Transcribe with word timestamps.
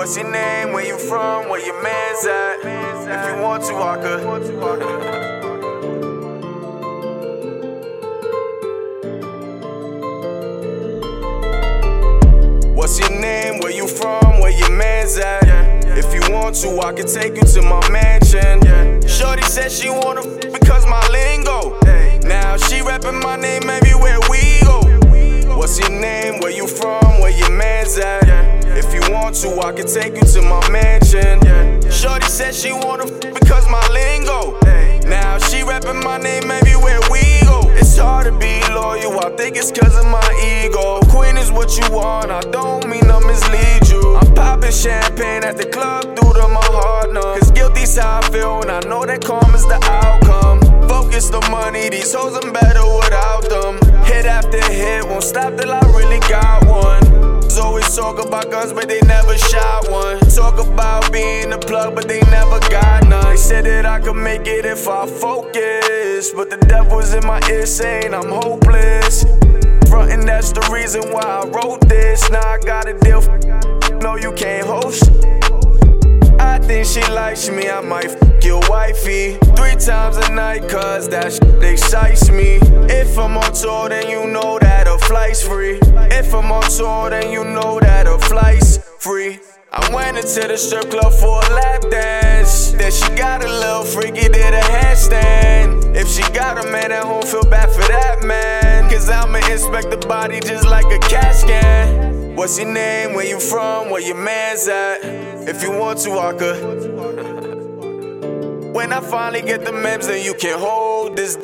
What's 0.00 0.16
your 0.16 0.30
name? 0.30 0.72
Where 0.72 0.86
you 0.86 0.96
from? 0.96 1.50
Where 1.50 1.60
your 1.60 1.82
man's 1.82 2.24
at? 2.24 2.60
If 3.04 3.36
you 3.36 3.42
want 3.42 3.62
to, 3.64 3.74
I 3.74 3.98
could. 3.98 4.24
What's 12.74 12.98
your 12.98 13.20
name? 13.20 13.60
Where 13.60 13.70
you 13.70 13.86
from? 13.86 14.40
Where 14.40 14.50
your 14.50 14.70
man's 14.70 15.18
at? 15.18 15.44
If 15.84 16.14
you 16.14 16.22
want 16.34 16.56
to, 16.62 16.80
I 16.80 16.94
can 16.94 17.06
take 17.06 17.36
you 17.36 17.42
to 17.42 17.60
my 17.60 17.86
mansion. 17.90 19.06
Shorty 19.06 19.42
said 19.42 19.70
she 19.70 19.90
wanna 19.90 20.22
because 20.50 20.86
my 20.86 21.06
lingo. 21.08 21.78
Now 22.26 22.56
she 22.56 22.80
rapping 22.80 23.20
my 23.20 23.36
name 23.36 23.68
I 29.62 29.72
can 29.72 29.86
take 29.86 30.14
you 30.16 30.22
to 30.22 30.42
my 30.42 30.60
mansion. 30.70 31.40
Shorty 31.90 32.26
said 32.26 32.54
she 32.54 32.72
wanna 32.72 33.04
f- 33.04 33.34
because 33.34 33.68
my 33.68 33.86
lingo. 33.88 34.58
Now 35.08 35.38
she 35.38 35.62
rapping 35.62 36.00
my 36.02 36.18
name 36.18 36.50
everywhere 36.50 37.00
we 37.10 37.20
go. 37.44 37.60
It's 37.76 37.96
hard 37.98 38.26
to 38.26 38.32
be 38.32 38.60
loyal, 38.72 39.18
I 39.20 39.30
think 39.36 39.56
it's 39.56 39.70
cause 39.70 39.96
of 39.98 40.06
my 40.06 40.28
ego. 40.64 41.00
Queen 41.10 41.36
is 41.36 41.50
what 41.50 41.76
you 41.76 41.84
want, 41.94 42.30
I 42.30 42.40
don't 42.50 42.86
mean 42.88 43.04
to 43.04 43.20
mislead 43.20 43.88
you. 43.88 44.16
I'm 44.16 44.34
popping 44.34 44.72
champagne 44.72 45.44
at 45.44 45.56
the 45.56 45.66
club 45.66 46.04
due 46.16 46.32
to 46.32 46.48
my 46.48 46.64
heart 46.72 47.12
numb. 47.12 47.38
Cause 47.38 47.50
guilty's 47.50 47.96
how 47.96 48.20
I 48.20 48.30
feel, 48.30 48.62
and 48.62 48.70
I 48.70 48.80
know 48.88 49.04
that 49.04 49.24
calm 49.24 49.54
is 49.54 49.66
the 49.66 49.78
outcome. 49.84 50.60
Focus 50.88 51.28
the 51.28 51.40
money, 51.50 51.88
these 51.90 52.12
hoes 52.14 52.36
I'm 52.36 52.52
better 52.52 52.86
without 53.02 53.48
them. 53.48 53.78
Hit 54.04 54.26
after 54.26 54.62
hit, 54.72 55.04
won't 55.04 55.22
stop 55.24 55.56
till 55.56 55.70
I 55.70 55.80
really 55.96 56.20
got 56.20 56.59
talk 57.94 58.24
about 58.24 58.50
guns, 58.50 58.72
but 58.72 58.88
they 58.88 59.00
never 59.02 59.36
shot 59.36 59.90
one. 59.90 60.18
Talk 60.20 60.58
about 60.58 61.12
being 61.12 61.52
a 61.52 61.58
plug, 61.58 61.94
but 61.94 62.06
they 62.06 62.20
never 62.30 62.60
got 62.70 63.06
none. 63.08 63.24
They 63.24 63.36
said 63.36 63.64
that 63.64 63.86
I 63.86 64.00
could 64.00 64.16
make 64.16 64.46
it 64.46 64.64
if 64.64 64.88
I 64.88 65.06
focus, 65.06 66.30
but 66.30 66.50
the 66.50 66.56
devil's 66.68 67.14
in 67.14 67.26
my 67.26 67.40
ear 67.50 67.66
saying 67.66 68.14
I'm 68.14 68.28
hopeless. 68.28 69.24
Frontin', 69.88 70.24
that's 70.24 70.52
the 70.52 70.68
reason 70.72 71.02
why 71.10 71.22
I 71.22 71.46
wrote 71.46 71.80
this. 71.88 72.30
Now 72.30 72.46
I 72.46 72.58
got 72.58 72.88
a 72.88 72.94
deal. 72.98 73.22
No, 74.00 74.16
you 74.16 74.32
can't 74.32 74.66
host. 74.66 75.10
I 76.38 76.58
think 76.58 76.86
she 76.86 77.02
likes 77.12 77.50
me, 77.50 77.68
I 77.68 77.80
might 77.80 78.06
f 78.06 78.44
your 78.44 78.62
wifey 78.68 79.36
three 79.56 79.76
times 79.76 80.16
a 80.16 80.32
night, 80.32 80.68
cause 80.68 81.08
that 81.08 81.32
shit 81.32 81.62
excites 81.62 82.30
me. 82.30 82.58
If 82.88 83.18
I'm 83.18 83.36
on 83.36 83.52
tour, 83.52 83.88
then 83.88 84.08
you 84.08 84.26
know 84.26 84.58
that 84.58 84.86
a 84.86 84.96
flight's 84.98 85.42
free. 85.42 85.78
If 85.82 86.34
I'm 86.34 86.50
on 86.50 86.62
tour, 86.70 87.10
then 87.10 87.30
you 87.30 87.44
know 87.44 87.79
flight's 88.30 88.78
free. 89.00 89.40
I 89.72 89.92
went 89.92 90.16
into 90.16 90.46
the 90.46 90.56
strip 90.56 90.88
club 90.88 91.12
for 91.12 91.42
a 91.44 91.50
lap 91.52 91.82
dance. 91.90 92.70
Then 92.70 92.92
she 92.92 93.08
got 93.16 93.42
a 93.42 93.48
little 93.48 93.82
freaky, 93.82 94.28
did 94.28 94.54
a 94.54 94.60
handstand. 94.60 95.96
If 95.96 96.06
she 96.08 96.22
got 96.32 96.64
a 96.64 96.70
man 96.70 96.92
at 96.92 97.02
home, 97.02 97.22
feel 97.22 97.42
bad 97.42 97.68
for 97.70 97.82
that 97.88 98.22
man. 98.22 98.88
Cause 98.88 99.10
I'ma 99.10 99.38
inspect 99.50 99.90
the 99.90 99.96
body 100.06 100.38
just 100.38 100.64
like 100.64 100.86
a 100.86 101.00
CAT 101.08 101.34
scan. 101.34 102.36
What's 102.36 102.56
your 102.56 102.72
name? 102.72 103.14
Where 103.14 103.26
you 103.26 103.40
from? 103.40 103.90
Where 103.90 104.00
your 104.00 104.16
man's 104.16 104.68
at? 104.68 105.00
If 105.48 105.62
you 105.64 105.72
want 105.72 105.98
to, 106.04 106.12
I 106.12 106.32
could. 106.32 106.60
When 108.72 108.92
I 108.92 109.00
finally 109.00 109.42
get 109.42 109.64
the 109.64 109.72
memes, 109.72 110.06
then 110.06 110.24
you 110.24 110.34
can 110.34 110.56
hold 110.56 111.16
this. 111.16 111.36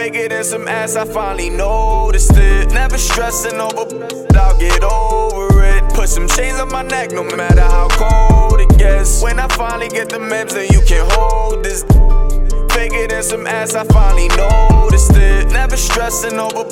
It 0.00 0.32
in 0.32 0.44
some 0.44 0.68
ass, 0.68 0.94
I 0.94 1.04
finally 1.04 1.50
noticed 1.50 2.30
it. 2.36 2.70
Never 2.72 2.96
stressing 2.96 3.60
over, 3.60 3.84
I'll 4.36 4.58
get 4.58 4.76
it. 4.76 5.17
Put 5.98 6.08
some 6.08 6.28
chains 6.28 6.60
on 6.60 6.70
my 6.70 6.82
neck, 6.82 7.10
no 7.10 7.24
matter 7.24 7.60
how 7.60 7.88
cold 7.90 8.60
it 8.60 8.78
gets. 8.78 9.20
When 9.20 9.40
I 9.40 9.48
finally 9.48 9.88
get 9.88 10.08
the 10.08 10.20
memes, 10.20 10.54
then 10.54 10.68
you 10.70 10.80
can 10.80 11.04
hold 11.10 11.64
this. 11.64 11.84
It 12.80 13.12
in 13.12 13.22
some 13.24 13.48
ass, 13.48 13.74
I 13.74 13.82
finally 13.82 14.28
noticed 14.28 15.10
it. 15.16 15.50
Never 15.50 15.76
stressing 15.76 16.38
over, 16.38 16.62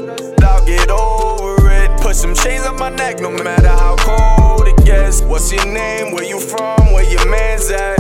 I'll 0.45 0.65
get 0.65 0.89
over 0.89 1.71
it. 1.73 2.01
Put 2.01 2.15
some 2.15 2.37
chains 2.37 2.65
on 2.65 2.79
my 2.79 2.89
neck, 2.89 3.19
no 3.19 3.33
matter 3.33 3.69
how 3.69 3.97
cold 3.99 4.69
it 4.69 4.85
gets. 4.85 5.23
What's 5.23 5.53
your 5.53 5.67
name? 5.67 6.15
Where 6.15 6.25
you 6.25 6.39
from? 6.39 6.93
Where 6.93 7.03
your 7.03 7.29
man's 7.29 7.69
at? 7.71 7.99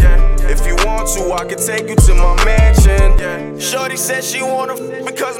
If 0.48 0.64
you 0.64 0.76
want 0.86 1.08
to, 1.14 1.32
I 1.32 1.44
can 1.44 1.58
take 1.58 1.88
you 1.88 1.96
to 1.96 2.14
my 2.14 2.44
mansion. 2.44 3.58
Shorty 3.58 3.96
said 3.96 4.22
she 4.22 4.42
wanna 4.42 4.76
because 5.04 5.35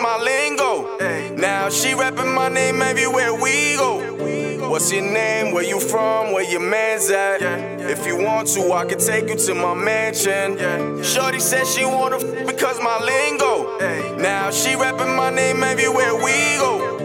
What's 4.76 4.92
your 4.92 5.10
name? 5.10 5.52
Where 5.54 5.64
you 5.64 5.80
from? 5.80 6.32
Where 6.34 6.44
your 6.44 6.60
man's 6.60 7.08
at? 7.08 7.40
If 7.40 8.06
you 8.06 8.14
want 8.14 8.48
to, 8.48 8.74
I 8.74 8.84
can 8.84 8.98
take 8.98 9.26
you 9.26 9.34
to 9.34 9.54
my 9.54 9.72
mansion. 9.72 10.58
Shorty 11.02 11.40
said 11.40 11.66
she 11.66 11.86
wanna 11.86 12.16
f- 12.16 12.46
because 12.46 12.78
my 12.80 12.98
lingo. 13.02 13.78
Now 14.18 14.50
she 14.50 14.76
rapping 14.76 15.16
my 15.16 15.30
name 15.30 15.62
everywhere 15.62 16.14
we 16.14 16.58
go. 16.58 16.98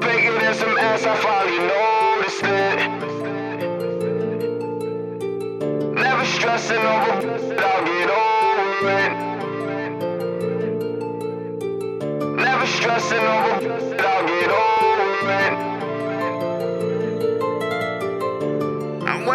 Bigger 0.00 0.40
than 0.40 0.54
some 0.56 0.76
ass, 0.76 1.04
I 1.04 1.14
finally 1.22 1.58
noticed 1.70 2.42
it. 2.42 2.78
Never 5.94 6.24
stressing 6.24 6.78
over, 6.78 7.12
I'll 7.62 7.84
get 7.84 8.10
over 8.10 8.90
it. 9.04 9.12
Never 12.34 12.66
stressing 12.66 13.24
over, 13.36 13.72
I'll 14.02 14.26
get 14.26 14.50
over 14.50 15.30
it. 15.30 15.77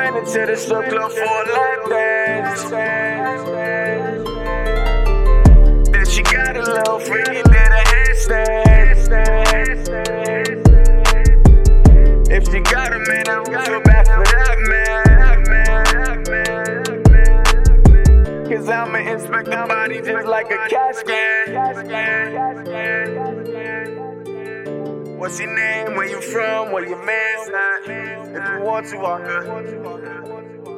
Went 0.03 0.17
into 0.17 0.45
the 0.45 0.55
strip 0.57 0.89
club 0.89 1.11
for 1.11 1.21
a 1.21 1.25
lap 1.53 1.89
dance. 1.89 2.63
Then 5.91 6.05
she 6.05 6.21
got 6.23 6.57
a 6.57 6.61
little 6.61 6.99
freaky, 6.99 7.41
did 7.43 7.45
a 7.45 7.83
handstand. 7.91 8.53
If 12.29 12.43
she 12.51 12.59
got 12.59 12.93
a 12.93 12.99
man, 12.99 13.27
I 13.27 13.35
don't 13.35 13.65
feel 13.65 13.81
bad 13.81 14.07
for 14.07 14.23
that 14.33 14.57
man. 14.69 15.03
Cause 18.49 18.69
I'ma 18.69 18.97
inspect 18.99 19.45
the 19.45 19.65
body 19.67 20.01
just 20.01 20.27
like 20.27 20.51
a 20.51 20.57
CAT 20.69 20.95
scan. 20.95 21.53
What's 25.23 25.39
your 25.39 25.55
name? 25.55 25.95
Where 25.95 26.05
you 26.05 26.19
from? 26.19 26.73
Where 26.73 26.85
your 26.85 27.01
man's 27.01 27.47
at? 27.47 27.83
If 27.87 28.59
you 28.59 28.65
want 28.65 28.87
to, 28.87 29.05
I 29.05 29.21
could. 29.21 30.72